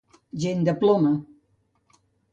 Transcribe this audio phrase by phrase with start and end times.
[0.43, 1.13] Gent de ploma.